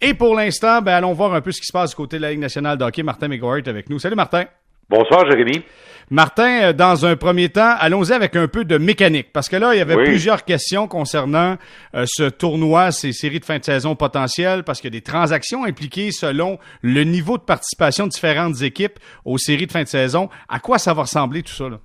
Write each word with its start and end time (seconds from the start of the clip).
Et 0.00 0.14
pour 0.14 0.34
l'instant, 0.34 0.82
ben, 0.82 0.94
allons 0.94 1.12
voir 1.12 1.34
un 1.34 1.40
peu 1.40 1.52
ce 1.52 1.60
qui 1.60 1.66
se 1.66 1.72
passe 1.72 1.90
du 1.90 1.96
côté 1.96 2.16
de 2.16 2.22
la 2.22 2.30
Ligue 2.30 2.40
nationale 2.40 2.78
de 2.78 2.84
hockey. 2.84 3.02
Martin 3.02 3.28
McGuire 3.28 3.56
est 3.56 3.68
avec 3.68 3.88
nous. 3.90 3.98
Salut 3.98 4.16
Martin. 4.16 4.44
Bonsoir, 4.88 5.24
Jérémy. 5.30 5.62
Martin, 6.10 6.62
euh, 6.62 6.72
dans 6.72 7.06
un 7.06 7.14
premier 7.14 7.48
temps, 7.48 7.76
allons-y 7.78 8.12
avec 8.12 8.34
un 8.34 8.48
peu 8.48 8.64
de 8.64 8.76
mécanique, 8.76 9.32
parce 9.32 9.48
que 9.48 9.54
là, 9.54 9.72
il 9.72 9.78
y 9.78 9.80
avait 9.80 9.94
plusieurs 10.02 10.44
questions 10.44 10.88
concernant 10.88 11.56
euh, 11.94 12.04
ce 12.08 12.24
tournoi, 12.24 12.90
ces 12.90 13.12
séries 13.12 13.38
de 13.38 13.44
fin 13.44 13.58
de 13.60 13.64
saison 13.64 13.94
potentielles, 13.94 14.64
parce 14.64 14.80
qu'il 14.80 14.92
y 14.92 14.96
a 14.96 14.98
des 14.98 15.04
transactions 15.04 15.64
impliquées 15.64 16.10
selon 16.10 16.58
le 16.82 17.04
niveau 17.04 17.38
de 17.38 17.44
participation 17.44 18.06
de 18.06 18.10
différentes 18.10 18.62
équipes 18.62 18.98
aux 19.24 19.38
séries 19.38 19.68
de 19.68 19.72
fin 19.72 19.84
de 19.84 19.88
saison. 19.88 20.28
À 20.48 20.58
quoi 20.58 20.78
ça 20.78 20.92
va 20.92 21.02
ressembler 21.02 21.44
tout 21.44 21.52
ça? 21.54 21.68
Là? 21.68 21.78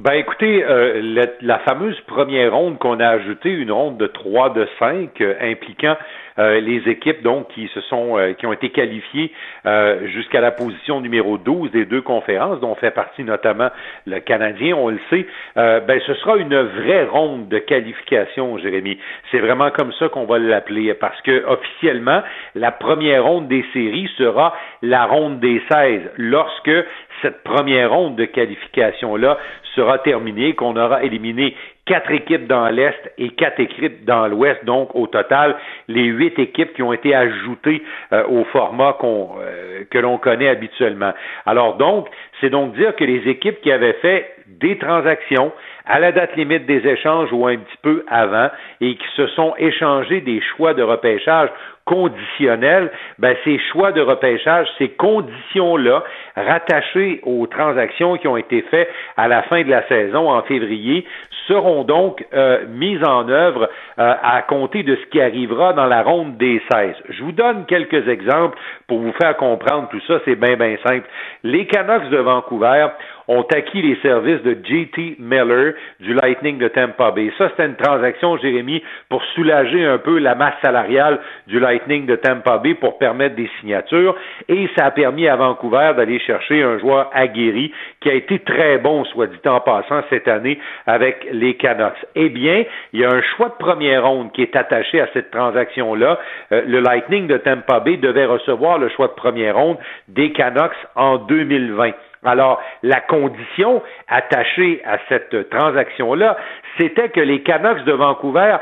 Ben 0.00 0.14
écoutez, 0.14 0.64
euh, 0.64 1.24
la, 1.40 1.58
fameuse 1.60 1.98
première 2.08 2.52
ronde 2.52 2.78
qu'on 2.80 2.98
a 2.98 3.06
ajoutée, 3.10 3.50
une 3.50 3.70
ronde 3.70 3.96
de 3.96 4.08
3 4.08 4.52
de 4.52 4.66
5, 4.80 5.22
impliquant 5.40 5.96
euh, 6.40 6.58
les 6.60 6.88
équipes 6.90 7.22
donc 7.22 7.46
qui 7.54 7.68
se 7.68 7.80
sont 7.82 8.18
euh, 8.18 8.32
qui 8.32 8.44
ont 8.44 8.52
été 8.52 8.70
qualifiées 8.70 9.30
euh, 9.66 10.08
jusqu'à 10.08 10.40
la 10.40 10.50
position 10.50 11.00
numéro 11.00 11.38
12 11.38 11.70
des 11.70 11.84
deux 11.84 12.02
conférences, 12.02 12.58
dont 12.58 12.74
fait 12.74 12.90
partie 12.90 13.22
notamment 13.22 13.68
le 14.04 14.18
Canadien, 14.18 14.74
on 14.74 14.88
le 14.88 14.98
sait, 15.10 15.26
ben 15.54 16.00
ce 16.04 16.14
sera 16.14 16.38
une 16.38 16.56
vraie 16.56 17.04
ronde 17.04 17.48
de 17.48 17.58
qualification, 17.58 18.58
Jérémy. 18.58 18.98
C'est 19.30 19.38
vraiment 19.38 19.70
comme 19.70 19.92
ça 19.92 20.08
qu'on 20.08 20.24
va 20.24 20.38
l'appeler, 20.38 20.92
parce 20.94 21.20
que 21.22 21.44
officiellement, 21.46 22.22
la 22.56 22.72
première 22.72 23.24
ronde 23.24 23.46
des 23.46 23.64
séries 23.72 24.10
sera 24.18 24.56
la 24.82 25.06
ronde 25.06 25.38
des 25.38 25.62
16, 25.70 26.00
lorsque 26.18 26.84
cette 27.22 27.42
première 27.42 27.92
ronde 27.92 28.16
de 28.16 28.24
qualification-là 28.24 29.38
sera 29.74 29.98
terminée, 29.98 30.54
qu'on 30.54 30.76
aura 30.76 31.02
éliminé 31.02 31.54
quatre 31.86 32.10
équipes 32.12 32.46
dans 32.46 32.68
l'Est 32.68 33.12
et 33.18 33.30
quatre 33.30 33.60
équipes 33.60 34.04
dans 34.04 34.26
l'Ouest, 34.26 34.64
donc 34.64 34.94
au 34.94 35.06
total, 35.06 35.56
les 35.88 36.04
huit 36.04 36.38
équipes 36.38 36.72
qui 36.74 36.82
ont 36.82 36.92
été 36.92 37.14
ajoutées 37.14 37.82
euh, 38.12 38.24
au 38.28 38.44
format 38.44 38.96
euh, 39.02 39.84
que 39.90 39.98
l'on 39.98 40.18
connaît 40.18 40.48
habituellement. 40.48 41.12
Alors 41.44 41.76
donc, 41.76 42.08
c'est 42.40 42.50
donc 42.50 42.74
dire 42.74 42.96
que 42.96 43.04
les 43.04 43.28
équipes 43.28 43.60
qui 43.60 43.70
avaient 43.70 43.94
fait 43.94 44.30
des 44.46 44.78
transactions 44.78 45.52
à 45.86 46.00
la 46.00 46.12
date 46.12 46.36
limite 46.36 46.66
des 46.66 46.86
échanges 46.86 47.30
ou 47.32 47.46
un 47.46 47.56
petit 47.56 47.76
peu 47.82 48.04
avant 48.08 48.50
et 48.80 48.94
qui 48.94 49.06
se 49.16 49.26
sont 49.28 49.54
échangés 49.58 50.20
des 50.20 50.40
choix 50.40 50.72
de 50.74 50.82
repêchage 50.82 51.50
conditionnels, 51.84 52.90
ben 53.18 53.36
ces 53.44 53.58
choix 53.70 53.92
de 53.92 54.00
repêchage, 54.00 54.66
ces 54.78 54.88
conditions-là, 54.90 56.02
rattachées 56.34 57.20
aux 57.24 57.46
transactions 57.46 58.16
qui 58.16 58.26
ont 58.26 58.38
été 58.38 58.62
faites 58.70 58.88
à 59.16 59.28
la 59.28 59.42
fin 59.42 59.62
de 59.62 59.70
la 59.70 59.86
saison 59.86 60.30
en 60.30 60.42
février, 60.42 61.04
seront 61.46 61.84
donc 61.84 62.24
euh, 62.32 62.64
mises 62.68 63.04
en 63.04 63.28
œuvre 63.28 63.68
euh, 63.98 64.14
à 64.22 64.40
compter 64.42 64.82
de 64.82 64.96
ce 64.96 65.06
qui 65.10 65.20
arrivera 65.20 65.74
dans 65.74 65.84
la 65.84 66.02
ronde 66.02 66.38
des 66.38 66.62
16. 66.72 66.94
Je 67.10 67.22
vous 67.22 67.32
donne 67.32 67.66
quelques 67.66 68.08
exemples 68.08 68.56
pour 68.86 68.98
vous 69.00 69.12
faire 69.20 69.36
comprendre 69.36 69.88
tout 69.90 70.00
ça, 70.06 70.20
c'est 70.24 70.36
bien, 70.36 70.56
bien 70.56 70.76
simple. 70.86 71.06
Les 71.42 71.66
Canucks 71.66 72.08
de 72.08 72.16
Vancouver 72.16 72.88
ont 73.28 73.42
acquis 73.54 73.82
les 73.82 73.96
services 73.96 74.42
de 74.42 74.56
JT 74.64 75.16
Miller 75.18 75.74
du 76.00 76.14
Lightning 76.14 76.58
de 76.58 76.68
Tampa 76.68 77.10
Bay. 77.10 77.30
Ça, 77.38 77.48
c'était 77.50 77.66
une 77.66 77.76
transaction, 77.76 78.36
Jérémy, 78.38 78.82
pour 79.08 79.22
soulager 79.34 79.84
un 79.84 79.98
peu 79.98 80.18
la 80.18 80.34
masse 80.34 80.54
salariale 80.62 81.20
du 81.46 81.58
Lightning 81.58 81.73
de 81.86 82.16
Tampa 82.16 82.58
Bay 82.58 82.74
pour 82.74 82.98
permettre 82.98 83.36
des 83.36 83.50
signatures. 83.60 84.14
Et 84.48 84.68
ça 84.76 84.86
a 84.86 84.90
permis 84.90 85.28
à 85.28 85.36
Vancouver 85.36 85.92
d'aller 85.96 86.18
chercher 86.20 86.62
un 86.62 86.78
joueur 86.78 87.10
aguerri 87.12 87.72
qui 88.00 88.10
a 88.10 88.14
été 88.14 88.38
très 88.40 88.78
bon, 88.78 89.04
soit 89.04 89.26
dit 89.26 89.48
en 89.48 89.60
passant, 89.60 90.02
cette 90.10 90.28
année 90.28 90.58
avec 90.86 91.26
les 91.32 91.54
Canucks. 91.54 92.06
Eh 92.14 92.28
bien, 92.28 92.64
il 92.92 93.00
y 93.00 93.04
a 93.04 93.10
un 93.10 93.22
choix 93.36 93.48
de 93.48 93.64
première 93.64 94.06
ronde 94.06 94.32
qui 94.32 94.42
est 94.42 94.56
attaché 94.56 95.00
à 95.00 95.08
cette 95.12 95.30
transaction-là. 95.30 96.18
Euh, 96.52 96.62
le 96.66 96.80
Lightning 96.80 97.26
de 97.26 97.36
Tampa 97.38 97.80
Bay 97.80 97.96
devait 97.96 98.26
recevoir 98.26 98.78
le 98.78 98.88
choix 98.90 99.08
de 99.08 99.12
première 99.12 99.56
ronde 99.56 99.78
des 100.08 100.32
Canucks 100.32 100.72
en 100.94 101.18
2020. 101.18 101.92
Alors, 102.24 102.62
la 102.82 103.00
condition 103.00 103.82
attachée 104.08 104.80
à 104.86 104.98
cette 105.08 105.50
transaction-là, 105.50 106.36
c'était 106.78 107.10
que 107.10 107.20
les 107.20 107.42
Canucks 107.42 107.84
de 107.84 107.92
Vancouver 107.92 108.56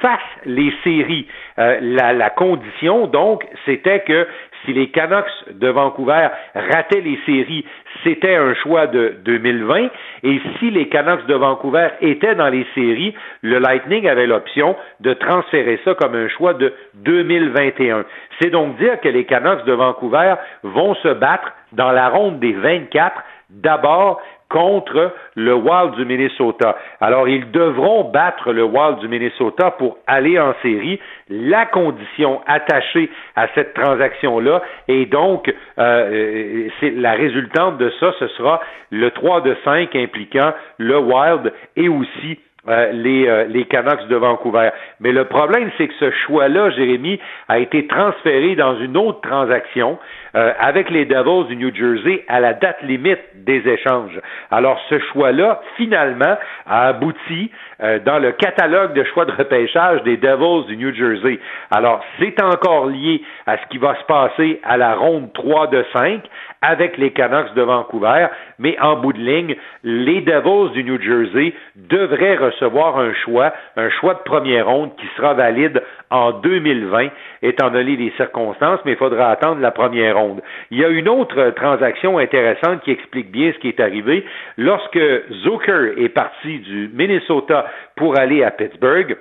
fassent 0.00 0.20
les 0.44 0.72
séries. 0.84 1.26
Euh, 1.58 1.78
la, 1.80 2.30
condition, 2.30 3.06
donc, 3.06 3.44
c'était 3.64 4.00
que 4.00 4.26
si 4.64 4.72
les 4.72 4.90
Canucks 4.90 5.26
de 5.50 5.68
Vancouver 5.68 6.28
rataient 6.54 7.00
les 7.00 7.18
séries, 7.26 7.64
c'était 8.04 8.36
un 8.36 8.54
choix 8.54 8.86
de 8.86 9.16
2020. 9.24 9.88
Et 10.22 10.40
si 10.58 10.70
les 10.70 10.88
Canucks 10.88 11.26
de 11.26 11.34
Vancouver 11.34 11.88
étaient 12.00 12.34
dans 12.34 12.48
les 12.48 12.66
séries, 12.74 13.14
le 13.42 13.58
Lightning 13.58 14.08
avait 14.08 14.26
l'option 14.26 14.76
de 15.00 15.14
transférer 15.14 15.80
ça 15.84 15.94
comme 15.94 16.14
un 16.14 16.28
choix 16.28 16.54
de 16.54 16.72
2021. 16.94 18.04
C'est 18.40 18.50
donc 18.50 18.76
dire 18.78 19.00
que 19.00 19.08
les 19.08 19.24
Canucks 19.24 19.64
de 19.64 19.72
Vancouver 19.72 20.34
vont 20.62 20.94
se 20.96 21.08
battre 21.08 21.52
dans 21.72 21.90
la 21.90 22.08
ronde 22.08 22.38
des 22.38 22.52
24 22.52 23.22
d'abord 23.50 24.20
contre 24.48 25.12
le 25.34 25.54
Wild 25.54 25.94
du 25.96 26.04
Minnesota. 26.04 26.76
Alors, 27.00 27.28
ils 27.28 27.50
devront 27.50 28.04
battre 28.04 28.52
le 28.52 28.64
Wild 28.64 28.98
du 28.98 29.08
Minnesota 29.08 29.72
pour 29.72 29.98
aller 30.06 30.38
en 30.38 30.54
série. 30.62 30.98
La 31.28 31.66
condition 31.66 32.40
attachée 32.46 33.10
à 33.36 33.48
cette 33.54 33.74
transaction-là, 33.74 34.62
et 34.88 35.06
donc, 35.06 35.52
euh, 35.78 36.68
c'est 36.80 36.90
la 36.90 37.12
résultante 37.12 37.78
de 37.78 37.92
ça, 38.00 38.12
ce 38.18 38.28
sera 38.28 38.60
le 38.90 39.10
3 39.10 39.42
de 39.42 39.56
5 39.64 39.94
impliquant 39.96 40.52
le 40.78 40.98
Wild 40.98 41.52
et 41.76 41.88
aussi 41.88 42.38
euh, 42.68 42.92
les, 42.92 43.26
euh, 43.26 43.44
les 43.44 43.64
Canucks 43.64 44.08
de 44.08 44.16
Vancouver. 44.16 44.70
Mais 45.00 45.12
le 45.12 45.24
problème, 45.24 45.70
c'est 45.78 45.88
que 45.88 45.94
ce 46.00 46.10
choix-là, 46.26 46.70
Jérémy, 46.70 47.18
a 47.48 47.60
été 47.60 47.86
transféré 47.86 48.56
dans 48.56 48.78
une 48.78 48.96
autre 48.96 49.20
transaction 49.22 49.98
euh, 50.38 50.52
avec 50.58 50.88
les 50.88 51.04
Devils 51.04 51.48
du 51.48 51.56
New 51.56 51.74
Jersey 51.74 52.24
à 52.28 52.40
la 52.40 52.54
date 52.54 52.80
limite 52.82 53.18
des 53.34 53.68
échanges. 53.68 54.18
Alors, 54.50 54.80
ce 54.88 54.98
choix-là, 55.12 55.60
finalement, 55.76 56.36
a 56.66 56.88
abouti 56.88 57.50
dans 58.04 58.18
le 58.18 58.32
catalogue 58.32 58.92
de 58.94 59.04
choix 59.04 59.24
de 59.24 59.30
repêchage 59.30 60.02
des 60.02 60.16
Devils 60.16 60.66
du 60.66 60.76
New 60.76 60.92
Jersey. 60.92 61.38
Alors, 61.70 62.04
c'est 62.18 62.42
encore 62.42 62.86
lié 62.86 63.22
à 63.46 63.56
ce 63.56 63.66
qui 63.70 63.78
va 63.78 63.94
se 63.94 64.04
passer 64.04 64.60
à 64.64 64.76
la 64.76 64.94
ronde 64.94 65.32
3 65.32 65.68
de 65.68 65.84
5 65.92 66.22
avec 66.60 66.96
les 66.98 67.12
Canucks 67.12 67.54
de 67.54 67.62
Vancouver, 67.62 68.26
mais 68.58 68.78
en 68.80 68.96
bout 68.96 69.12
de 69.12 69.20
ligne, 69.20 69.56
les 69.84 70.20
Devils 70.22 70.72
du 70.72 70.84
New 70.84 71.00
Jersey 71.00 71.54
devraient 71.76 72.36
recevoir 72.36 72.98
un 72.98 73.12
choix, 73.14 73.52
un 73.76 73.90
choix 73.90 74.14
de 74.14 74.22
première 74.24 74.66
ronde 74.66 74.94
qui 74.96 75.06
sera 75.16 75.34
valide 75.34 75.82
en 76.10 76.32
2020, 76.32 77.08
étant 77.42 77.70
donné 77.70 77.96
les 77.96 78.12
circonstances, 78.16 78.80
mais 78.84 78.92
il 78.92 78.98
faudra 78.98 79.30
attendre 79.30 79.60
la 79.60 79.70
première 79.70 80.16
ronde. 80.16 80.27
Il 80.70 80.78
y 80.78 80.84
a 80.84 80.88
une 80.88 81.08
autre 81.08 81.50
transaction 81.50 82.18
intéressante 82.18 82.82
qui 82.82 82.90
explique 82.90 83.30
bien 83.30 83.52
ce 83.52 83.58
qui 83.58 83.68
est 83.68 83.80
arrivé. 83.80 84.24
Lorsque 84.56 85.00
Zucker 85.42 85.94
est 85.96 86.08
parti 86.08 86.58
du 86.60 86.90
Minnesota 86.92 87.66
pour 87.96 88.18
aller 88.18 88.42
à 88.42 88.50
Pittsburgh, 88.50 89.16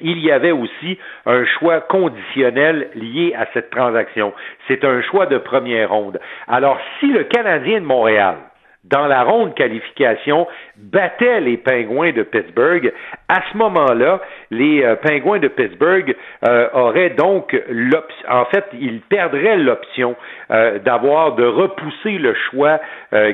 il 0.00 0.18
y 0.18 0.30
avait 0.30 0.52
aussi 0.52 0.98
un 1.26 1.44
choix 1.44 1.80
conditionnel 1.80 2.88
lié 2.94 3.34
à 3.36 3.46
cette 3.52 3.70
transaction. 3.70 4.32
C'est 4.66 4.84
un 4.84 5.02
choix 5.02 5.26
de 5.26 5.38
première 5.38 5.90
ronde. 5.90 6.18
Alors, 6.48 6.78
si 6.98 7.06
le 7.06 7.24
Canadien 7.24 7.80
de 7.80 7.86
Montréal, 7.86 8.36
dans 8.84 9.06
la 9.06 9.22
ronde 9.24 9.54
qualification, 9.54 10.46
battait 10.76 11.40
les 11.40 11.58
Pingouins 11.58 12.12
de 12.12 12.22
Pittsburgh, 12.22 12.92
à 13.30 13.42
ce 13.52 13.56
moment-là, 13.58 14.20
les 14.50 14.82
euh, 14.82 14.96
Pingouins 14.96 15.38
de 15.38 15.46
Pittsburgh 15.46 16.16
euh, 16.48 16.68
auraient 16.72 17.10
donc 17.10 17.56
l'option, 17.68 18.28
en 18.28 18.44
fait, 18.46 18.64
ils 18.72 19.00
perdraient 19.02 19.56
l'option 19.56 20.16
euh, 20.50 20.80
d'avoir 20.80 21.36
de 21.36 21.44
repousser 21.44 22.18
le 22.18 22.34
choix 22.50 22.80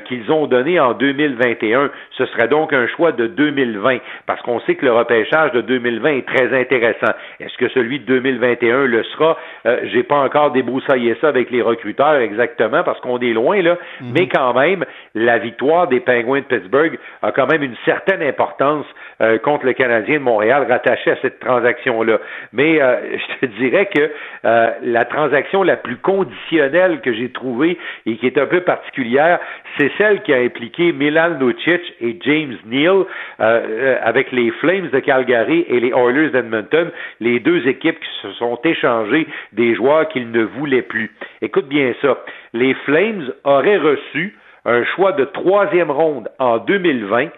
qu'ils 0.07 0.33
ont 0.33 0.47
donné 0.47 0.81
en 0.81 0.95
2021. 0.95 1.91
Ce 2.13 2.25
serait 2.27 2.49
donc 2.49 2.73
un 2.73 2.87
choix 2.89 3.13
de 3.13 3.27
2020, 3.27 3.99
parce 4.27 4.41
qu'on 4.41 4.59
sait 4.61 4.75
que 4.75 4.87
le 4.87 4.93
repêchage 4.93 5.53
de 5.53 5.61
2020 5.61 6.11
est 6.11 6.27
très 6.27 6.59
intéressant. 6.59 7.13
Est-ce 7.41 7.57
que 7.59 7.69
celui 7.69 8.01
de 8.01 8.07
2021 8.07 8.87
le 8.87 9.03
sera? 9.05 9.37
J'ai 9.85 10.03
pas 10.03 10.17
encore 10.17 10.53
débroussaillé 10.53 11.15
ça 11.21 11.29
avec 11.29 11.51
les 11.51 11.61
recruteurs 11.61 12.17
exactement, 12.17 12.85
parce 12.85 13.01
qu'on 13.01 13.19
est 13.19 13.35
loin 13.35 13.61
là, 13.61 13.75
mm-hmm. 13.75 14.13
mais 14.15 14.29
quand 14.29 14.55
même, 14.55 14.87
la 15.15 15.37
victoire 15.39 15.89
des 15.89 16.01
Pingouins 16.01 16.41
de 16.41 16.45
Pittsburgh 16.45 16.99
a 17.21 17.33
quand 17.33 17.47
même 17.47 17.63
une 17.63 17.77
certaine 17.85 18.23
importance 18.23 18.87
euh, 19.23 19.39
contre 19.39 19.65
le 19.65 19.73
Canadien 19.73 20.19
de 20.19 20.25
Montréal 20.25 20.67
rattaché 20.69 21.11
à 21.11 21.17
cette 21.23 21.41
transaction-là. 21.41 22.19
Mais 22.53 22.83
euh, 22.83 23.17
je 23.41 23.47
te 23.47 23.53
dirais 23.59 23.87
que 23.87 24.11
euh, 24.45 24.71
la 24.83 25.07
transaction 25.07 25.63
la 25.63 25.77
plus 25.77 25.97
conditionnelle 25.97 27.01
que 27.01 27.15
j'ai 27.15 27.31
trouvée 27.31 27.79
et 28.05 28.17
qui 28.17 28.27
est 28.27 28.37
un 28.37 28.45
peu 28.45 28.61
particulière, 28.61 29.39
c'est 29.79 29.91
celle 29.97 30.21
qui 30.23 30.35
a 30.35 30.39
impliqué 30.39 30.93
Milan 30.93 31.39
Lucic 31.41 31.81
et 32.03 32.19
James 32.25 32.57
Neal 32.67 33.05
avec 33.39 34.33
les 34.33 34.51
Flames 34.51 34.89
de 34.91 34.99
Calgary 35.01 35.65
et 35.69 35.81
les 35.81 35.91
Oilers 35.91 36.31
d'Edmonton, 36.31 36.91
les 37.21 37.41
deux 37.41 37.67
équipes 37.67 37.99
qui 37.99 38.09
se 38.23 38.33
sont 38.33 38.59
échangées 38.65 39.27
des 39.53 39.75
joueurs 39.75 40.09
qu'ils 40.09 40.31
ne 40.31 40.43
voulaient 40.43 40.83
plus. 40.83 41.11
Écoute 41.41 41.69
bien 41.69 41.95
ça. 42.03 42.19
Les 42.53 42.75
Flames 42.85 43.33
auraient 43.45 43.79
reçu 43.79 44.37
un 44.67 44.85
choix 44.85 45.13
de 45.13 45.25
troisième 45.25 45.91
ronde 45.91 46.29
en 46.39 46.59
2020 46.59 47.29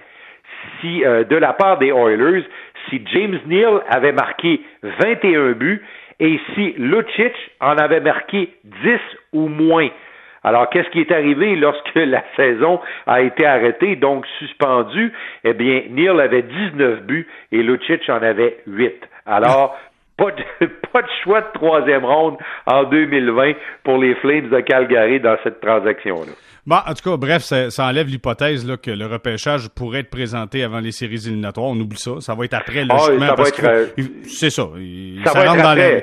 si, 0.81 1.05
euh, 1.05 1.25
de 1.25 1.37
la 1.37 1.53
part 1.53 1.79
des 1.79 1.89
Oilers 1.89 2.45
si 2.89 3.03
James 3.13 3.39
Neal 3.47 3.81
avait 3.89 4.13
marqué 4.13 4.61
21 4.83 5.53
buts 5.53 5.83
et 6.21 6.41
si 6.55 6.75
Lucic 6.79 7.33
en 7.61 7.77
avait 7.77 8.01
marqué 8.01 8.51
10 8.65 8.99
ou 9.33 9.49
moins. 9.49 9.89
Alors, 10.45 10.71
qu'est-ce 10.71 10.89
qui 10.91 11.01
est 11.01 11.13
arrivé 11.13 11.57
lorsque 11.57 11.95
la 11.95 12.23
saison 12.37 12.81
a 13.07 13.21
été 13.21 13.45
arrêtée, 13.45 13.97
donc 13.97 14.27
suspendue? 14.39 15.13
Eh 15.45 15.53
bien, 15.53 15.83
Neil 15.91 16.21
avait 16.21 16.43
19 16.43 17.03
buts 17.03 17.27
et 17.53 17.63
Lucic 17.63 18.09
en 18.09 18.23
avait 18.23 18.59
8. 18.67 19.09
Alors, 19.27 19.77
pas 20.19 20.33
de, 20.33 20.67
pas 20.93 21.03
de 21.03 21.09
choix 21.23 21.41
de 21.41 21.47
troisième 21.55 22.05
ronde 22.05 22.37
en 22.67 22.85
2020 22.85 23.53
pour 23.85 23.99
les 23.99 24.15
Flames 24.17 24.51
de 24.51 24.61
Calgary 24.61 25.21
dans 25.21 25.37
cette 25.43 25.61
transaction-là. 25.61 26.33
Bon, 26.67 26.77
en 26.87 26.93
tout 26.93 27.11
cas, 27.11 27.17
bref, 27.17 27.43
ça, 27.43 27.87
enlève 27.87 28.09
l'hypothèse 28.09 28.71
que 28.83 28.91
le 28.91 29.07
repêchage 29.07 29.69
pourrait 29.71 30.01
être 30.01 30.11
présenté 30.11 30.63
avant 30.63 30.81
les 30.81 30.93
séries 30.93 31.27
éliminatoires. 31.27 31.69
On 31.69 31.81
oublie 31.81 31.97
ça. 31.97 32.21
Ça 32.21 32.35
va 32.35 32.45
être 32.45 32.53
après, 32.53 32.85
le 32.85 32.91
Ah, 32.91 33.07
c'est 34.25 34.51
ça. 34.51 34.69
Ça, 35.25 35.45
rentre 35.47 35.63
dans 35.63 35.75
la, 35.75 36.01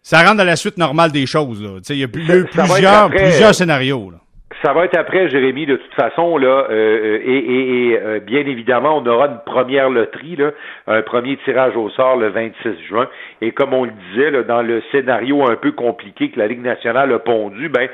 ça 0.00 0.22
rentre 0.22 0.36
dans 0.36 0.44
la 0.44 0.56
suite 0.56 0.78
normale 0.78 1.12
des 1.12 1.26
choses. 1.26 1.82
Il 1.90 1.96
y 1.96 2.04
a 2.04 2.08
plusieurs, 2.08 3.10
plusieurs 3.10 3.54
scénarios. 3.54 4.10
Là 4.10 4.19
ça 4.62 4.74
va 4.74 4.84
être 4.84 4.98
après, 4.98 5.28
Jérémy, 5.30 5.64
de 5.64 5.76
toute 5.76 5.94
façon, 5.94 6.36
là, 6.36 6.66
euh, 6.68 6.70
euh, 6.70 7.18
et, 7.24 7.98
euh, 7.98 8.20
bien 8.20 8.40
évidemment, 8.40 8.98
on 8.98 9.06
aura 9.06 9.28
une 9.28 9.40
première 9.46 9.88
loterie, 9.88 10.36
là, 10.36 10.50
un 10.86 11.00
premier 11.00 11.38
tirage 11.38 11.76
au 11.76 11.88
sort 11.90 12.16
le 12.16 12.28
26 12.28 12.82
juin. 12.86 13.08
Et 13.40 13.52
comme 13.52 13.72
on 13.72 13.84
le 13.84 13.92
disait, 14.10 14.44
dans 14.44 14.60
le 14.60 14.82
scénario 14.92 15.48
un 15.48 15.56
peu 15.56 15.72
compliqué 15.72 16.28
que 16.30 16.38
la 16.38 16.46
Ligue 16.46 16.62
nationale 16.62 17.12
a 17.12 17.18
pondu, 17.18 17.70
ben, 17.70 17.88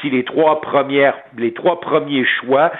si 0.00 0.10
les 0.10 0.24
trois 0.24 0.60
premières, 0.60 1.16
les 1.36 1.52
trois 1.52 1.80
premiers 1.80 2.24
choix 2.24 2.70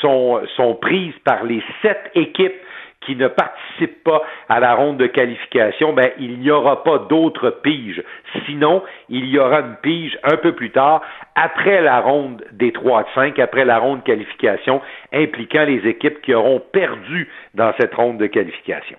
sont, 0.00 0.40
sont 0.56 0.74
prises 0.74 1.14
par 1.24 1.44
les 1.44 1.62
sept 1.82 2.10
équipes 2.14 2.54
qui 3.00 3.16
ne 3.16 3.28
participent 3.28 4.04
pas 4.04 4.22
à 4.48 4.60
la 4.60 4.74
ronde 4.74 4.98
de 4.98 5.06
qualification, 5.06 5.92
ben, 5.92 6.10
il 6.18 6.38
n'y 6.38 6.50
aura 6.50 6.84
pas 6.84 6.98
d'autres 6.98 7.50
piges. 7.62 8.02
Sinon, 8.46 8.82
il 9.08 9.26
y 9.26 9.38
aura 9.38 9.60
une 9.60 9.76
pige 9.82 10.18
un 10.22 10.36
peu 10.36 10.52
plus 10.52 10.70
tard, 10.70 11.00
après 11.34 11.80
la 11.80 12.00
ronde 12.00 12.44
des 12.52 12.72
3 12.72 13.04
de 13.04 13.08
5, 13.14 13.38
après 13.38 13.64
la 13.64 13.78
ronde 13.78 14.00
de 14.00 14.04
qualification, 14.04 14.82
impliquant 15.12 15.64
les 15.64 15.88
équipes 15.88 16.20
qui 16.20 16.34
auront 16.34 16.60
perdu 16.72 17.28
dans 17.54 17.72
cette 17.78 17.94
ronde 17.94 18.18
de 18.18 18.26
qualification. 18.26 18.98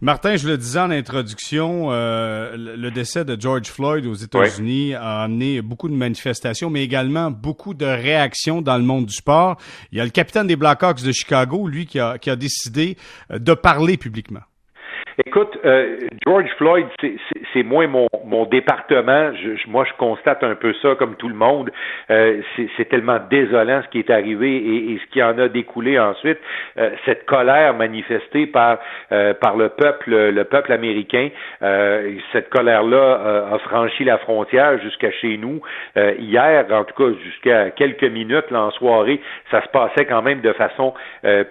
Martin, 0.00 0.36
je 0.36 0.48
le 0.48 0.58
disais 0.58 0.80
en 0.80 0.90
introduction, 0.90 1.88
euh, 1.90 2.56
le 2.56 2.90
décès 2.90 3.24
de 3.24 3.40
George 3.40 3.66
Floyd 3.66 4.04
aux 4.06 4.14
États-Unis 4.14 4.94
a 4.94 5.22
amené 5.22 5.62
beaucoup 5.62 5.88
de 5.88 5.94
manifestations, 5.94 6.70
mais 6.70 6.82
également 6.82 7.30
beaucoup 7.30 7.72
de 7.72 7.86
réactions 7.86 8.62
dans 8.62 8.76
le 8.76 8.82
monde 8.82 9.06
du 9.06 9.14
sport. 9.14 9.56
Il 9.92 9.98
y 9.98 10.00
a 10.00 10.04
le 10.04 10.10
capitaine 10.10 10.48
des 10.48 10.56
Blackhawks 10.56 11.02
de 11.02 11.12
Chicago, 11.12 11.68
lui, 11.68 11.86
qui 11.86 12.00
a, 12.00 12.18
qui 12.18 12.30
a 12.30 12.36
décidé 12.36 12.96
euh, 13.30 13.38
de 13.38 13.54
parler 13.54 13.96
publiquement. 13.96 14.40
Écoute, 15.26 15.58
euh, 15.66 15.98
George 16.26 16.48
Floyd, 16.56 16.86
c'est 17.52 17.62
moins 17.62 17.86
mon, 17.86 18.08
mon 18.24 18.46
département. 18.46 19.32
Je, 19.34 19.68
moi, 19.68 19.84
je 19.84 19.92
constate 19.98 20.42
un 20.42 20.54
peu 20.54 20.72
ça 20.80 20.94
comme 20.94 21.16
tout 21.16 21.28
le 21.28 21.34
monde. 21.34 21.70
Euh, 22.10 22.40
c'est 22.76 22.88
tellement 22.88 23.18
désolant 23.30 23.82
ce 23.82 23.88
qui 23.88 23.98
est 23.98 24.10
arrivé 24.10 24.56
et, 24.56 24.92
et, 24.92 24.98
ce 24.98 25.12
qui 25.12 25.22
en 25.22 25.38
a 25.38 25.48
découlé 25.48 25.98
ensuite. 25.98 26.38
Euh, 26.78 26.90
cette 27.04 27.26
colère 27.26 27.74
manifestée 27.74 28.46
par 28.46 28.78
euh, 29.12 29.34
par 29.34 29.56
le 29.56 29.68
peuple, 29.68 30.10
le 30.30 30.44
peuple 30.44 30.72
américain. 30.72 31.28
Euh, 31.62 32.14
cette 32.32 32.48
colère-là 32.48 33.48
a 33.52 33.58
franchi 33.58 34.04
la 34.04 34.16
frontière 34.18 34.78
jusqu'à 34.80 35.10
chez 35.10 35.36
nous 35.36 35.60
hier, 36.18 36.64
en 36.70 36.84
tout 36.84 36.94
cas 36.94 37.18
jusqu'à 37.22 37.70
quelques 37.70 38.04
minutes 38.04 38.50
là, 38.50 38.62
en 38.62 38.70
soirée. 38.70 39.20
Ça 39.50 39.62
se 39.62 39.68
passait 39.68 40.06
quand 40.06 40.22
même 40.22 40.40
de 40.40 40.52
façon 40.52 40.94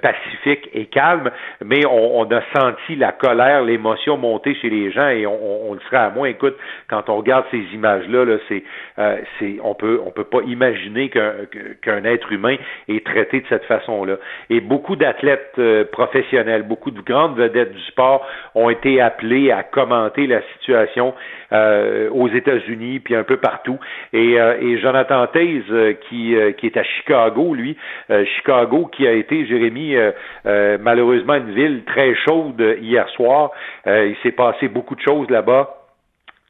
pacifique 0.01 0.69
et 0.73 0.85
calme, 0.85 1.29
mais 1.63 1.85
on, 1.85 2.21
on 2.21 2.31
a 2.31 2.41
senti 2.55 2.95
la 2.95 3.11
colère 3.11 3.50
l'émotion 3.59 4.17
monter 4.17 4.55
chez 4.55 4.69
les 4.69 4.91
gens 4.91 5.09
et 5.09 5.25
on, 5.27 5.73
le 5.73 5.79
serait 5.81 5.97
à 5.97 6.09
moins. 6.09 6.27
Écoute, 6.27 6.55
quand 6.89 7.09
on 7.09 7.17
regarde 7.17 7.45
ces 7.51 7.63
images-là, 7.73 8.25
là, 8.25 8.37
c'est, 8.47 8.63
euh, 8.99 9.17
c'est, 9.39 9.57
on 9.63 9.73
peut, 9.73 9.99
on 10.05 10.11
peut 10.11 10.23
pas 10.23 10.41
imaginer 10.47 11.09
qu'un, 11.09 11.33
qu'un 11.81 12.03
être 12.05 12.31
humain 12.31 12.55
est 12.87 13.05
traité 13.05 13.41
de 13.41 13.45
cette 13.49 13.65
façon-là. 13.65 14.15
Et 14.49 14.61
beaucoup 14.61 14.95
d'athlètes 14.95 15.53
euh, 15.59 15.83
professionnels, 15.91 16.63
beaucoup 16.63 16.91
de 16.91 17.01
grandes 17.01 17.37
vedettes 17.37 17.73
du 17.73 17.81
sport 17.83 18.25
ont 18.55 18.69
été 18.69 19.01
appelés 19.01 19.51
à 19.51 19.63
commenter 19.63 20.27
la 20.27 20.41
situation 20.53 21.13
euh, 21.51 22.09
aux 22.11 22.29
États-Unis 22.29 22.99
puis 22.99 23.15
un 23.15 23.23
peu 23.23 23.37
partout. 23.37 23.79
Et, 24.13 24.33
et 24.33 24.77
Jonathan 24.79 25.27
Taze, 25.27 25.95
qui, 26.09 26.35
qui 26.57 26.65
est 26.65 26.77
à 26.77 26.83
Chicago, 26.83 27.53
lui, 27.53 27.77
Chicago, 28.35 28.89
qui 28.91 29.07
a 29.07 29.11
été, 29.13 29.45
Jérémy, 29.45 29.95
malheureusement 30.45 31.35
une 31.35 31.51
ville 31.51 31.83
très 31.85 32.15
chaude 32.15 32.77
hier 32.81 33.07
soir 33.09 33.40
euh, 33.87 34.07
il 34.07 34.15
s'est 34.23 34.35
passé 34.35 34.67
beaucoup 34.67 34.95
de 34.95 35.01
choses 35.01 35.29
là-bas 35.29 35.77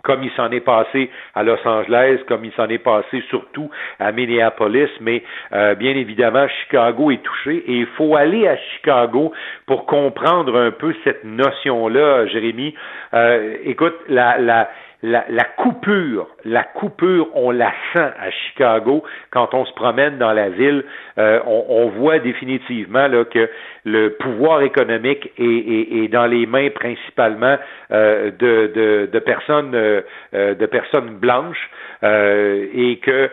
comme 0.03 0.23
il 0.23 0.31
s'en 0.31 0.51
est 0.51 0.61
passé 0.61 1.09
à 1.35 1.43
Los 1.43 1.65
Angeles, 1.65 2.19
comme 2.27 2.45
il 2.45 2.51
s'en 2.53 2.67
est 2.69 2.79
passé 2.79 3.23
surtout 3.29 3.69
à 3.99 4.11
Minneapolis, 4.11 4.89
mais 4.99 5.23
euh, 5.53 5.75
bien 5.75 5.95
évidemment, 5.95 6.47
Chicago 6.61 7.11
est 7.11 7.23
touché 7.23 7.57
et 7.57 7.73
il 7.73 7.87
faut 7.97 8.15
aller 8.15 8.47
à 8.47 8.57
Chicago 8.57 9.31
pour 9.65 9.85
comprendre 9.85 10.59
un 10.59 10.71
peu 10.71 10.93
cette 11.03 11.23
notion-là, 11.23 12.25
Jérémy. 12.27 12.73
Euh, 13.13 13.57
écoute, 13.63 13.95
la, 14.07 14.37
la, 14.37 14.69
la, 15.03 15.25
la, 15.29 15.43
coupure, 15.43 16.27
la 16.45 16.63
coupure, 16.63 17.27
on 17.33 17.51
la 17.51 17.71
sent 17.93 17.99
à 18.19 18.29
Chicago 18.29 19.03
quand 19.31 19.53
on 19.53 19.65
se 19.65 19.73
promène 19.73 20.17
dans 20.19 20.31
la 20.31 20.49
ville. 20.49 20.83
Euh, 21.17 21.39
on, 21.45 21.65
on, 21.69 21.87
voit 21.89 22.19
définitivement 22.19 23.07
là, 23.07 23.25
que 23.25 23.49
le 23.83 24.09
pouvoir 24.09 24.61
économique 24.61 25.31
est, 25.37 25.43
est, 25.43 26.03
est 26.03 26.07
dans 26.07 26.27
les 26.27 26.45
mains 26.45 26.69
principalement 26.69 27.57
euh, 27.91 28.29
de, 28.31 28.71
de, 28.75 29.09
de, 29.11 29.19
personnes 29.19 29.73
euh, 29.73 30.01
de 30.31 30.65
personnes 30.67 31.17
blanches 31.17 31.69
et 32.03 32.99
que 33.03 33.29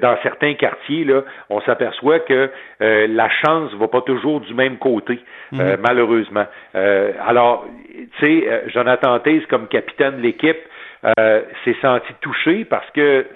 dans 0.00 0.16
certains 0.22 0.54
quartiers 0.54 1.04
là, 1.04 1.22
on 1.50 1.60
s'aperçoit 1.60 2.20
que 2.20 2.48
la 2.80 3.28
chance 3.28 3.74
va 3.74 3.88
pas 3.88 4.00
toujours 4.00 4.40
du 4.40 4.54
même 4.54 4.78
côté, 4.78 5.18
mhm. 5.52 5.76
malheureusement. 5.86 6.46
alors, 6.74 7.66
tu 7.92 8.08
sais, 8.20 8.62
Jonathan 8.68 9.18
Taze 9.18 9.44
comme 9.50 9.68
capitaine 9.68 10.16
de 10.16 10.22
l'équipe 10.22 10.56
euh, 11.04 11.42
s'est 11.64 11.76
senti 11.80 12.12
touché 12.20 12.64
parce 12.64 12.88
que 12.90 13.26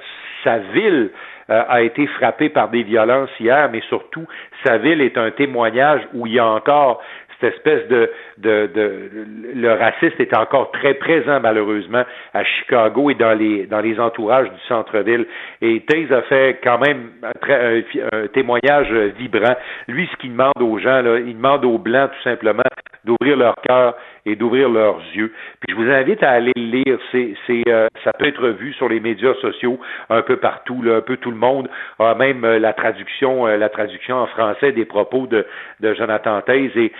sa 0.42 0.58
ville 0.58 1.10
euh, 1.50 1.62
a 1.68 1.82
été 1.82 2.06
frappée 2.06 2.48
par 2.48 2.68
des 2.68 2.82
violences 2.82 3.30
hier, 3.40 3.68
mais 3.72 3.80
surtout, 3.88 4.26
sa 4.64 4.78
ville 4.78 5.00
est 5.00 5.18
un 5.18 5.30
témoignage 5.30 6.02
où 6.14 6.26
il 6.26 6.34
y 6.34 6.38
a 6.38 6.46
encore 6.46 7.02
cette 7.40 7.54
espèce 7.54 7.88
de, 7.88 8.10
de, 8.38 8.70
de, 8.74 9.10
le 9.54 9.72
racisme 9.72 10.20
est 10.20 10.36
encore 10.36 10.70
très 10.70 10.94
présent 10.94 11.40
malheureusement 11.40 12.04
à 12.32 12.44
Chicago 12.44 13.10
et 13.10 13.14
dans 13.14 13.34
les 13.34 13.66
dans 13.66 13.80
les 13.80 13.98
entourages 13.98 14.50
du 14.50 14.60
centre-ville. 14.68 15.26
Et 15.60 15.80
Taze 15.80 16.12
a 16.12 16.22
fait 16.22 16.60
quand 16.62 16.78
même 16.78 17.10
un, 17.22 17.80
un, 18.12 18.26
témoignage 18.28 18.92
vibrant. 19.18 19.56
Lui, 19.88 20.08
ce 20.12 20.16
qu'il 20.18 20.32
demande 20.32 20.52
aux 20.60 20.78
gens, 20.78 21.02
là, 21.02 21.18
il 21.18 21.36
demande 21.36 21.64
aux 21.64 21.78
blancs 21.78 22.10
tout 22.12 22.22
simplement 22.22 22.62
d'ouvrir 23.04 23.36
leur 23.36 23.54
cœur 23.56 23.94
et 24.26 24.36
d'ouvrir 24.36 24.68
leurs 24.68 25.00
yeux. 25.14 25.32
Puis 25.60 25.74
je 25.74 25.74
vous 25.74 25.90
invite 25.90 26.22
à 26.22 26.30
aller 26.30 26.52
le 26.56 26.62
lire. 26.62 26.98
C'est, 27.12 27.34
c'est, 27.46 27.62
euh, 27.68 27.88
ça 28.02 28.12
peut 28.12 28.26
être 28.26 28.48
vu 28.48 28.72
sur 28.74 28.88
les 28.88 29.00
médias 29.00 29.34
sociaux 29.34 29.78
un 30.08 30.22
peu 30.22 30.36
partout. 30.36 30.82
Là, 30.82 30.96
un 30.96 31.00
peu 31.00 31.16
tout 31.18 31.30
le 31.30 31.36
monde 31.36 31.68
a 31.98 32.14
même 32.14 32.44
euh, 32.44 32.58
la 32.58 32.72
traduction, 32.72 33.46
euh, 33.46 33.56
la 33.56 33.68
traduction 33.68 34.16
en 34.16 34.26
français 34.26 34.72
des 34.72 34.84
propos 34.84 35.26
de, 35.26 35.46
de 35.80 35.94
Jonathan 35.94 36.40
Taze. 36.40 36.76
Et 36.76 36.92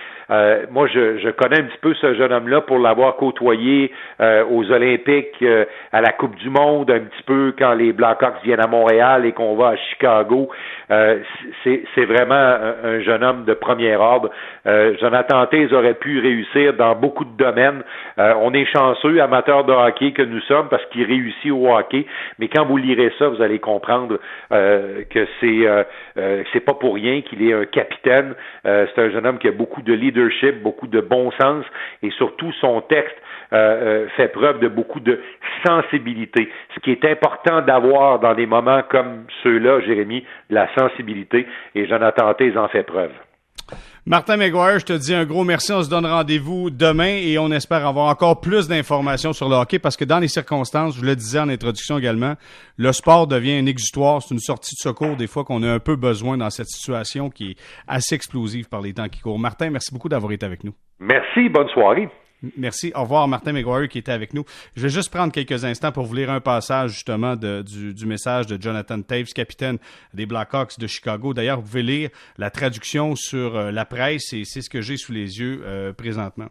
moi, 0.71 0.87
je, 0.87 1.19
je 1.19 1.29
connais 1.29 1.59
un 1.59 1.63
petit 1.63 1.77
peu 1.81 1.93
ce 1.95 2.13
jeune 2.15 2.31
homme-là 2.31 2.61
pour 2.61 2.79
l'avoir 2.79 3.15
côtoyé 3.15 3.91
aux 4.19 4.71
Olympiques, 4.71 5.43
à 5.91 6.01
la 6.01 6.11
Coupe 6.13 6.35
du 6.37 6.49
Monde, 6.49 6.89
un 6.89 7.01
petit 7.01 7.23
peu 7.27 7.53
quand 7.57 7.73
les 7.73 7.93
Blackhawks 7.93 8.43
viennent 8.43 8.63
à 8.63 8.67
Montréal 8.67 9.25
et 9.25 9.33
qu'on 9.33 9.55
va 9.55 9.69
à 9.69 9.75
Chicago. 9.75 10.49
c'est, 10.89 11.83
c'est 11.93 12.05
vraiment 12.05 12.33
un, 12.33 13.01
jeune 13.01 13.23
homme 13.23 13.45
de 13.45 13.53
premier 13.53 13.95
ordre. 13.95 14.31
Jonathan 14.99 15.45
Taze 15.45 15.71
aurait 15.73 15.94
pu 15.95 16.19
réussir 16.19 16.73
dans 16.73 16.95
beaucoup 16.95 17.25
de 17.25 17.37
domaines. 17.37 17.83
Euh, 18.17 18.33
on 18.41 18.53
est 18.53 18.65
chanceux, 18.65 19.21
amateurs 19.21 19.63
de 19.63 19.73
hockey 19.73 20.11
que 20.11 20.21
nous 20.21 20.41
sommes, 20.41 20.69
parce 20.69 20.85
qu'il 20.87 21.03
réussit 21.05 21.51
au 21.51 21.73
hockey. 21.73 22.05
Mais 22.39 22.47
quand 22.47 22.65
vous 22.65 22.77
lirez 22.77 23.11
ça, 23.17 23.27
vous 23.27 23.41
allez 23.41 23.59
comprendre 23.59 24.19
euh, 24.51 25.03
que 25.09 25.27
c'est 25.39 25.67
euh, 25.67 25.83
c'est 26.53 26.59
pas 26.59 26.73
pour 26.73 26.95
rien 26.95 27.21
qu'il 27.21 27.47
est 27.47 27.53
un 27.53 27.65
capitaine. 27.65 28.35
c'est 28.63 28.99
un 28.99 29.09
jeune 29.09 29.25
homme 29.25 29.37
qui 29.37 29.47
a 29.47 29.51
beaucoup 29.51 29.81
de 29.81 29.93
leadership, 29.93 30.61
beaucoup 30.61 30.87
de 30.87 31.01
bon 31.01 31.31
sens, 31.39 31.65
et 32.03 32.09
surtout 32.11 32.51
son 32.61 32.81
texte 32.81 33.15
fait 33.49 34.31
preuve 34.33 34.59
de 34.59 34.67
beaucoup 34.67 34.99
de 34.99 35.19
sensibilité. 35.65 36.49
Ce 36.75 36.79
qui 36.79 36.91
est 36.91 37.05
important 37.05 37.61
d'avoir 37.61 38.19
dans 38.19 38.33
des 38.33 38.45
moments 38.45 38.81
comme 38.89 39.25
ceux-là, 39.43 39.81
Jérémy, 39.81 40.25
de 40.49 40.55
la 40.55 40.67
sensibilité, 40.75 41.47
et 41.75 41.85
Jonathan 41.87 42.33
Taze 42.33 42.57
en 42.57 42.67
fait 42.67 42.83
preuve. 42.83 43.11
Martin 44.07 44.37
McGuire, 44.37 44.77
je 44.77 44.85
te 44.85 44.93
dis 44.93 45.15
un 45.15 45.25
gros 45.25 45.43
merci. 45.43 45.73
On 45.73 45.81
se 45.81 45.89
donne 45.89 46.05
rendez-vous 46.05 46.69
demain 46.69 47.17
et 47.23 47.39
on 47.39 47.49
espère 47.49 47.87
avoir 47.87 48.05
encore 48.05 48.39
plus 48.39 48.67
d'informations 48.67 49.33
sur 49.33 49.49
le 49.49 49.55
hockey 49.55 49.79
parce 49.79 49.97
que 49.97 50.05
dans 50.05 50.19
les 50.19 50.27
circonstances, 50.27 50.95
je 50.99 51.03
le 51.03 51.15
disais 51.15 51.39
en 51.39 51.49
introduction 51.49 51.97
également, 51.97 52.35
le 52.77 52.91
sport 52.91 53.25
devient 53.25 53.53
un 53.53 53.65
exutoire. 53.65 54.21
C'est 54.21 54.35
une 54.35 54.39
sortie 54.39 54.75
de 54.75 54.79
secours 54.79 55.15
des 55.15 55.25
fois 55.25 55.43
qu'on 55.43 55.63
a 55.63 55.71
un 55.71 55.79
peu 55.79 55.95
besoin 55.95 56.37
dans 56.37 56.51
cette 56.51 56.67
situation 56.67 57.31
qui 57.31 57.51
est 57.51 57.55
assez 57.87 58.13
explosive 58.13 58.69
par 58.69 58.81
les 58.81 58.93
temps 58.93 59.09
qui 59.09 59.21
courent. 59.21 59.39
Martin, 59.39 59.71
merci 59.71 59.91
beaucoup 59.91 60.07
d'avoir 60.07 60.31
été 60.33 60.45
avec 60.45 60.63
nous. 60.63 60.73
Merci. 60.99 61.49
Bonne 61.49 61.69
soirée. 61.69 62.07
Merci. 62.57 62.91
Au 62.95 63.01
revoir, 63.01 63.27
Martin 63.27 63.53
McGuire 63.53 63.87
qui 63.87 63.97
était 63.97 64.11
avec 64.11 64.33
nous. 64.33 64.45
Je 64.75 64.81
vais 64.81 64.89
juste 64.89 65.09
prendre 65.09 65.31
quelques 65.31 65.65
instants 65.65 65.91
pour 65.91 66.05
vous 66.05 66.13
lire 66.13 66.29
un 66.29 66.41
passage 66.41 66.91
justement 66.93 67.35
du, 67.35 68.05
message 68.05 68.47
de 68.47 68.61
Jonathan 68.61 69.01
Taves, 69.01 69.33
capitaine 69.33 69.77
des 70.13 70.25
Blackhawks 70.25 70.79
de 70.79 70.87
Chicago. 70.87 71.33
D'ailleurs, 71.33 71.57
vous 71.57 71.67
pouvez 71.67 71.83
lire 71.83 72.09
la 72.37 72.49
traduction 72.49 73.15
sur 73.15 73.55
euh, 73.55 73.71
la 73.71 73.85
presse 73.85 74.33
et 74.33 74.43
c'est 74.45 74.61
ce 74.61 74.69
que 74.69 74.81
j'ai 74.81 74.97
sous 74.97 75.11
les 75.11 75.39
yeux 75.39 75.61
euh, 75.65 75.93
présentement. 75.93 76.47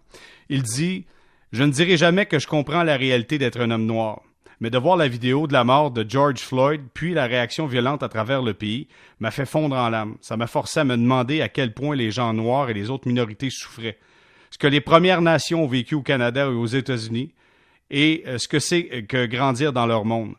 Il 0.49 0.63
dit 0.63 1.07
Je 1.53 1.63
ne 1.63 1.71
dirai 1.71 1.97
jamais 1.97 2.27
que 2.27 2.39
je 2.39 2.47
comprends 2.47 2.83
la 2.83 2.97
réalité 2.97 3.39
d'être 3.39 3.61
un 3.61 3.71
homme 3.71 3.87
noir 3.87 4.23
mais 4.61 4.71
de 4.71 4.79
voir 4.79 4.97
la 4.97 5.09
vidéo 5.09 5.47
de 5.47 5.53
la 5.53 5.65
mort 5.65 5.91
de 5.91 6.09
George 6.09 6.39
Floyd, 6.39 6.81
puis 6.95 7.13
la 7.13 7.27
réaction 7.27 7.67
violente 7.67 8.03
à 8.03 8.09
travers 8.09 8.41
le 8.41 8.55
pays, 8.55 8.89
m'a 9.21 9.31
fait 9.31 9.47
fondre 9.47 9.77
en 9.77 9.89
larmes. 9.91 10.17
Ça 10.21 10.37
m'a 10.37 10.47
forcé 10.47 10.81
à 10.81 10.85
me 10.85 10.97
demander 10.97 11.41
à 11.43 11.49
quel 11.49 11.75
point 11.75 11.97
les 11.97 12.11
gens 12.11 12.33
noirs 12.33 12.71
et 12.71 12.75
les 12.75 12.89
autres 12.89 13.09
minorités 13.09 13.51
souffraient. 13.51 13.99
Ce 14.55 14.59
que 14.59 14.69
les 14.69 14.81
Premières 14.81 15.21
Nations 15.21 15.65
ont 15.65 15.67
vécu 15.67 15.97
au 15.97 16.03
Canada 16.03 16.45
et 16.45 16.55
aux 16.55 16.65
États-Unis, 16.65 17.33
et 17.91 18.23
euh, 18.29 18.39
ce 18.39 18.47
que 18.47 18.61
c'est 18.61 19.03
que 19.03 19.27
grandir 19.27 19.73
dans 19.73 19.85
leur 19.85 20.05
monde. 20.05 20.35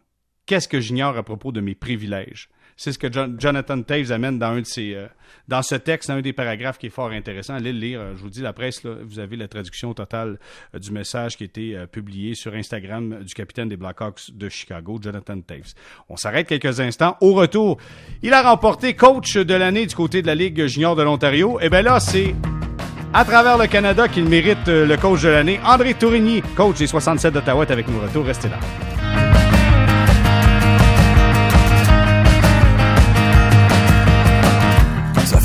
Qu'est-ce 0.45 0.69
que 0.69 0.79
j'ignore 0.79 1.17
à 1.17 1.23
propos 1.23 1.51
de 1.51 1.59
mes 1.59 1.75
privilèges? 1.75 2.47
C'est 2.77 2.93
ce 2.93 2.97
que 2.97 3.07
Jonathan 3.11 3.81
Taves 3.81 4.13
amène 4.13 4.39
dans 4.39 4.51
un 4.51 4.61
de 4.61 4.65
ses, 4.65 4.95
euh, 4.95 5.07
dans 5.49 5.61
ce 5.61 5.75
texte, 5.75 6.07
dans 6.07 6.15
un 6.15 6.21
des 6.21 6.31
paragraphes 6.31 6.77
qui 6.77 6.85
est 6.85 6.91
fort 6.91 7.09
intéressant. 7.09 7.55
Allez 7.55 7.73
le 7.73 7.79
lire. 7.79 8.01
Je 8.15 8.21
vous 8.21 8.29
dis, 8.29 8.39
la 8.39 8.53
presse, 8.53 8.85
là, 8.85 8.95
vous 9.03 9.19
avez 9.19 9.35
la 9.35 9.49
traduction 9.49 9.93
totale 9.93 10.39
euh, 10.73 10.79
du 10.79 10.91
message 10.91 11.35
qui 11.35 11.43
a 11.43 11.47
été 11.47 11.75
euh, 11.75 11.85
publié 11.85 12.35
sur 12.35 12.53
Instagram 12.53 13.21
du 13.21 13.33
capitaine 13.33 13.67
des 13.67 13.75
Blackhawks 13.75 14.31
de 14.31 14.47
Chicago, 14.47 14.97
Jonathan 15.01 15.41
Taves. 15.41 15.73
On 16.07 16.15
s'arrête 16.15 16.47
quelques 16.47 16.79
instants. 16.79 17.17
Au 17.19 17.33
retour, 17.33 17.81
il 18.23 18.31
a 18.31 18.41
remporté 18.41 18.93
coach 18.93 19.35
de 19.35 19.55
l'année 19.55 19.85
du 19.85 19.93
côté 19.93 20.21
de 20.21 20.27
la 20.27 20.35
Ligue 20.35 20.67
junior 20.67 20.95
de 20.95 21.03
l'Ontario. 21.03 21.59
Et 21.59 21.65
eh 21.65 21.69
bien 21.69 21.81
là, 21.81 21.99
c'est 21.99 22.33
à 23.15 23.23
travers 23.23 23.57
le 23.57 23.67
Canada 23.67 24.09
qu'il 24.09 24.25
mérite 24.25 24.67
le 24.67 24.95
coach 24.97 25.21
de 25.21 25.29
l'année. 25.29 25.59
André 25.65 25.93
Tourigny, 25.93 26.43
coach 26.55 26.77
des 26.77 26.87
67 26.87 27.33
d'Ottawa, 27.33 27.63
est 27.63 27.71
avec 27.71 27.87
nous. 27.87 27.99
Retour, 27.99 28.25
restez 28.25 28.49
là. 28.49 28.57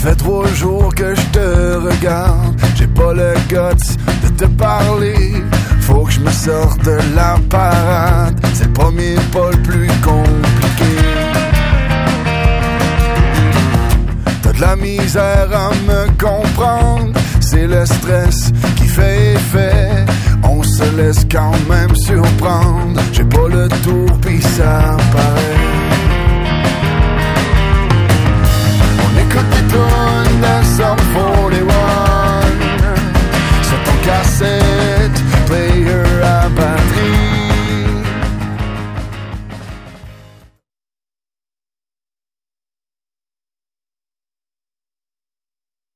fait 0.00 0.15
trois 0.15 0.47
jours 0.55 0.95
que 0.95 1.15
je 1.15 1.21
te 1.31 1.77
regarde. 1.77 2.59
J'ai 2.75 2.87
pas 2.87 3.12
le 3.12 3.35
guts 3.49 3.99
de 4.25 4.29
te 4.31 4.47
parler. 4.47 5.35
Faut 5.81 6.05
que 6.05 6.12
je 6.12 6.21
me 6.21 6.31
sorte 6.31 6.83
de 6.85 6.99
la 7.15 7.37
parade. 7.50 8.41
C'est 8.55 8.65
le 8.65 8.73
premier 8.73 9.15
pas 9.31 9.50
le 9.50 9.62
plus 9.62 9.89
compliqué. 10.03 10.93
T'as 14.43 14.53
de 14.53 14.61
la 14.61 14.75
misère 14.77 15.49
à 15.53 15.71
me 15.87 16.07
comprendre. 16.19 17.20
C'est 17.50 17.66
le 17.66 17.85
stress 17.85 18.52
qui 18.76 18.87
fait 18.87 19.33
effet. 19.33 20.07
On 20.45 20.62
se 20.62 20.85
laisse 20.97 21.26
quand 21.28 21.50
même 21.69 21.97
surprendre. 21.97 23.00
J'ai 23.12 23.25
pas 23.25 23.49
le 23.49 23.69
tour 23.83 24.07
pis 24.21 24.40
ça 24.40 24.97
paraît. 25.11 25.29